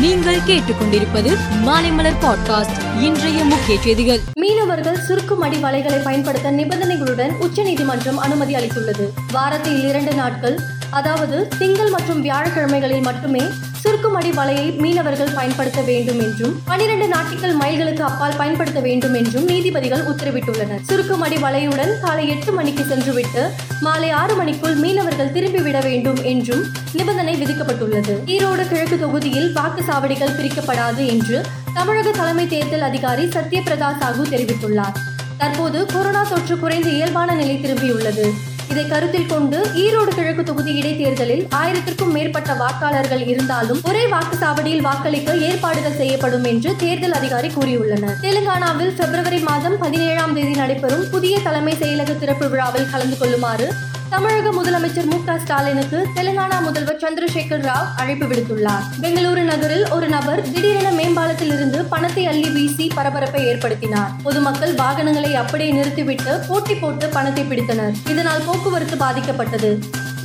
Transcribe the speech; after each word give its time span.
நீங்கள் 0.00 0.40
கேட்டுக்கொண்டிருப்பது 0.40 1.36
மாலைமலர் 1.64 2.12
பாட்காஸ்ட் 2.20 3.00
இன்றைய 3.00 3.44
முக்கிய 3.44 3.80
செய்திகள். 3.80 4.20
மீனவர்கள் 4.34 4.98
சுருக்கும் 4.98 5.40
அடி 5.40 5.56
வலைகளை 5.56 6.02
பயன்படுத்த 6.02 6.50
நிபந்தனைகளுடன் 6.50 7.36
உச்சநீதிமன்றம் 7.38 8.18
அனுமதி 8.18 8.54
அளித்துள்ளது. 8.54 9.08
வாரத்தில் 9.32 9.88
இரண்டு 9.88 10.14
நாட்கள் 10.14 10.58
அதாவது 10.90 11.48
திங்கள் 11.58 11.90
மற்றும் 11.90 12.24
வியாழக்கிழமைகளில் 12.24 13.02
மட்டுமே 13.02 13.40
சுருக்குமடி 13.82 14.30
வலையை 14.30 14.76
மீனவர்கள் 14.76 15.32
பயன்படுத்த 15.34 15.80
வேண்டும் 15.80 16.20
என்றும் 16.20 16.62
பனிரெண்டு 16.64 17.08
நாட்டிகள் 17.08 17.56
மைல்களுக்கு 17.56 18.00
அப்பால் 18.00 18.36
பயன்படுத்த 18.36 18.80
வேண்டும் 18.80 19.14
என்றும் 19.14 19.44
நீதிபதிகள் 19.44 20.04
உத்தரவிட்டுள்ளனர். 20.04 20.80
சுருக்குமடி 20.82 21.36
வலையுடன் 21.36 22.00
காலை 22.00 22.28
எட்டு 22.28 22.52
மணிக்கு 22.52 22.84
சென்றுவிட்டு 22.84 23.50
மாலை 23.80 24.10
ஆறு 24.10 24.34
மணிக்குள் 24.34 24.74
மீனவர்கள் 24.74 25.32
திரும்பிவிட 25.32 25.82
வேண்டும் 25.82 26.22
என்றும் 26.22 26.64
நிபந்தனை 26.92 27.34
விதிக்கப்பட்டுள்ளது. 27.42 28.16
ஈரோடு 28.26 28.68
கிழக்கு 28.68 28.98
தொகுதியில் 28.98 29.52
வாக்கு 29.52 29.82
சாவடிகள் 29.82 30.36
பிரிக்கப்படாது 30.36 31.06
என்று 31.06 31.46
தமிழக 31.74 32.10
தலைமை 32.10 32.48
தேர்தல் 32.48 32.80
அதிகாரி 32.80 33.24
சத்யபிரதா 33.26 33.90
சாஹூ 34.00 34.22
தெரிவித்துள்ளார். 34.30 34.96
தற்போது 35.38 35.86
கொரோனா 35.86 36.22
தொற்று 36.22 36.58
குறைந்து 36.58 36.94
இயல்பான 36.94 37.34
நிலை 37.34 37.56
திரும்பியுள்ளது. 37.56 38.30
இதை 38.70 38.86
கருத்தில் 38.86 39.26
கொண்டு 39.26 39.58
ஈரோடு 39.74 40.10
கிழக்கு 40.14 40.42
தொகுதி 40.44 40.72
இடைத்தேர்தலில் 40.80 41.42
ஆயிரத்திற்கும் 41.60 42.12
மேற்பட்ட 42.16 42.52
வாக்காளர்கள் 42.54 43.26
இருந்தாலும் 43.26 43.80
ஒரே 43.84 44.02
வாக்குச்சாவடியில் 44.06 44.80
வாக்களிக்க 44.80 45.36
ஏற்பாடுகள் 45.48 45.96
செய்யப்படும் 45.96 46.44
என்று 46.44 46.76
தேர்தல் 46.76 47.12
அதிகாரி 47.12 47.48
கூறியுள்ளனர். 47.48 48.16
தெலுங்கானாவில் 48.20 48.92
பிப்ரவரி 49.00 49.40
மாதம் 49.40 49.78
பதினேழாம் 49.78 50.34
தேதி 50.34 50.54
நடைபெறும் 50.54 51.06
புதிய 51.10 51.40
தலைமை 51.40 51.74
செயலக 51.74 52.18
திறப்பு 52.18 52.48
விழாவில் 52.48 52.90
கலந்து 52.90 53.18
கொள்ளுமாறு 53.18 53.68
தமிழக 54.12 54.48
முதலமைச்சர் 54.56 55.08
மு 55.10 55.24
க 55.24 55.38
ஸ்டாலினுக்கு 55.38 55.98
தெலுங்கானா 56.16 56.56
முதல்வர் 56.62 57.00
சந்திரசேகர் 57.02 57.62
ராவ் 57.66 57.88
அழைப்பு 57.96 58.26
விடுத்துள்ளார். 58.26 58.84
பெங்களூரு 59.02 59.42
நகரில் 59.50 59.84
ஒரு 59.90 60.08
நபர் 60.08 60.42
திடீரென 60.52 60.88
மேம்பாலத்தில் 60.90 61.52
இருந்து 61.56 61.84
பணத்தை 61.84 62.26
அள்ளி 62.26 62.48
வீசி 62.48 62.86
பரபரப்பை 62.94 63.42
ஏற்படுத்தினார். 63.46 64.10
பொதுமக்கள் 64.22 64.74
வாகனங்களை 64.74 65.34
அப்படியே 65.34 65.70
நிறுத்திவிட்டு 65.70 66.34
போட்டி 66.48 66.74
போட்டு 66.74 67.08
பணத்தை 67.08 67.44
பிடித்தனர். 67.44 67.94
இதனால் 68.08 68.46
போக்குவரத்து 68.46 68.98
பாதிக்கப்பட்டது. 69.06 69.72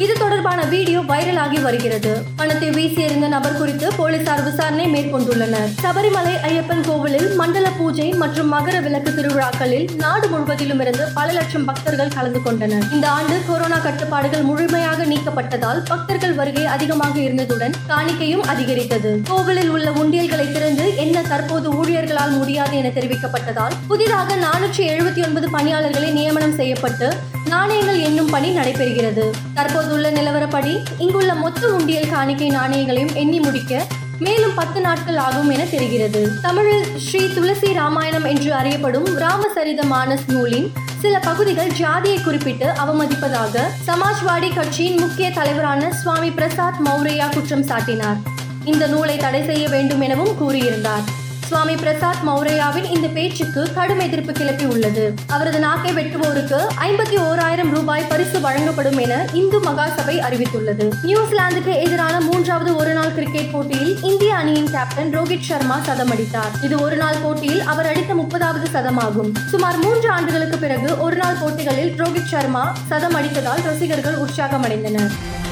இது 0.03 0.13
தொடர்பான 0.13 0.63
வீடியோ 0.71 0.99
வைரலாகி 1.09 1.61
வருகிறது. 1.61 2.11
பணத்தை 2.39 2.69
வீசி 2.69 3.01
எறிந்த 3.01 3.27
நபர் 3.27 3.57
குறித்து 3.57 3.87
போலீசார் 3.97 4.43
விசாரணை 4.43 4.85
மேற்கொண்டுள்ளனர். 4.93 5.69
சபரிமலை 5.83 6.33
ஐயப்பன் 6.49 6.83
கோவிலில் 6.87 7.35
மண்டல 7.35 7.69
பூஜை 7.77 8.07
மற்றும் 8.21 8.49
மகர 8.53 8.81
விளக்கு 8.81 9.11
திருவிழாக்களில் 9.13 9.85
நாடு 9.95 10.27
முழுவதிலும் 10.29 10.79
இருந்து 10.79 11.05
பல 11.13 11.27
லட்சம் 11.31 11.65
பக்தர்கள் 11.65 12.11
கலந்து 12.17 12.41
கொண்டனர். 12.41 12.85
இந்த 12.91 13.09
ஆண்டு 13.09 13.37
கொரோனா 13.47 13.77
கட்டுப்பாடுகள் 13.77 14.43
முழுமையாக 14.49 15.05
நீக்கப்பட்டதால் 15.05 15.81
பக்தர்கள் 15.91 16.35
வருகை 16.41 16.65
அதிகமாக 16.65 17.15
இருந்ததுடன் 17.19 17.77
காணிக்கையும் 17.91 18.45
அதிகரித்தது. 18.53 19.13
கோவிலில் 19.31 19.69
உள்ள 19.69 19.89
உண்டியல்களை 19.91 20.51
திறந்து 20.51 20.95
என்ன 21.05 21.21
தற்போது 21.21 21.69
ஊழியர்களால் 21.79 22.37
முடியாது 22.37 22.75
என 22.77 22.91
தெரிவிக்கப்பட்டதால் 22.99 23.73
புதிதாக 23.87 24.35
நானூற்றி 24.35 24.83
எழுபத்தி 24.93 25.23
ஒன்பது 25.25 25.49
பணியாளர்களை 25.49 26.11
நியமனம் 26.11 26.57
செய்யப்பட்டு 26.61 27.09
நாணயங்கள் 27.47 27.99
எண்ணும் 27.99 28.29
பணி 28.29 28.57
நடைபெறுகிறது. 28.57 29.29
தற்போதுள்ள 29.53 30.11
நிலவரப்படி 30.11 30.85
இங்குள்ள 30.97 31.35
மொத்த 31.35 31.67
உண்டியல் 31.67 32.09
காணிக்கை 32.09 32.49
நாணயங்களையும் 32.49 33.13
எண்ணி 33.13 33.39
முடிக்க 33.39 33.85
மேலும் 34.19 34.53
பத்து 34.53 34.81
நாட்கள் 34.81 35.17
ஆகும் 35.17 35.49
என 35.49 35.63
தெரிகிறது. 35.63 36.39
தமிழில் 36.41 36.97
ஸ்ரீ 36.97 37.33
துளசி 37.33 37.73
ராமாயணம் 37.73 38.23
என்று 38.23 38.53
அறியப்படும் 38.53 39.07
ராமசரித 39.17 39.83
மானஸ் 39.83 40.27
நூலின் 40.27 40.71
சில 40.99 41.19
பகுதிகள் 41.19 41.71
ஜாதியை 41.71 42.21
குறிப்பிட்டு 42.21 42.65
அவமதிப்பதாக 42.65 43.59
சமாஜ்வாடி 43.87 44.55
கட்சியின் 44.55 44.99
முக்கிய 44.99 45.31
தலைவரான 45.31 45.93
சுவாமி 45.93 46.31
பிரசாத் 46.31 46.79
மௌரியா 46.85 47.33
குற்றம் 47.33 47.65
சாட்டினார். 47.65 48.17
இந்த 48.63 48.87
நூலை 48.87 49.17
தடை 49.17 49.43
செய்ய 49.43 49.69
வேண்டும் 49.69 50.01
எனவும் 50.01 50.35
கூறியிருந்தார். 50.41 51.03
சுவாமி 51.47 51.75
பிரசாத் 51.75 52.21
மௌரையாவின் 52.27 52.91
இந்த 52.95 53.07
பேச்சுக்கு 53.07 53.73
கடும் 53.73 53.99
எதிர்ப்பு 53.99 54.31
கிளப்பி 54.31 54.65
உள்ளது 54.65 55.13
அவரது 55.27 55.59
நாக்கை 55.59 55.91
வெட்டுவோருக்கு 55.91 56.59
ஐம்பத்தி 56.83 57.29
ஓராயிரம் 57.29 57.73
ரூபாய் 57.73 58.05
பரிசு 58.09 58.39
வழங்கப்படும் 58.39 58.97
என 58.97 59.27
இந்து 59.33 59.61
மகாசபை 59.61 60.19
அறிவித்துள்ளது. 60.19 60.91
நியூசிலாந்துக்கு 61.03 61.73
எதிரான 61.73 62.19
மூன்றாவது 62.19 62.75
ஒருநாள் 62.75 63.13
கிரிக்கெட் 63.13 63.51
போட்டியில் 63.51 64.01
இந்திய 64.01 64.35
அணியின் 64.35 64.71
கேப்டன் 64.71 65.19
ரோஹித் 65.19 65.41
சர்மா 65.41 65.79
சதம் 65.81 66.11
அடித்தார் 66.11 66.51
இது 66.61 66.81
ஒருநாள் 66.81 67.15
போட்டியில் 67.23 67.61
அவர் 67.61 67.87
அடித்த 67.87 68.13
முப்பதாவது 68.13 68.65
சதமாகும். 68.73 69.31
சுமார் 69.49 69.77
மூன்று 69.77 70.09
ஆண்டுகளுக்கு 70.09 70.57
பிறகு 70.57 71.01
ஒருநாள் 71.01 71.35
போட்டிகளில் 71.41 72.01
ரோஹித் 72.01 72.25
சர்மா 72.25 72.75
சதம் 72.87 73.15
அடித்ததால் 73.15 73.63
ரசிகர்கள் 73.63 74.17
உற்சாகமடைந்தனர். 74.17 75.11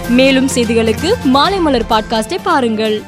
மேலும் 0.09 0.49
செய்திகளுக்கு 0.55 1.13
மாலைமலர் 1.33 1.85
பாட்காஸ்டை 1.89 2.37
பாருங்கள். 2.43 3.01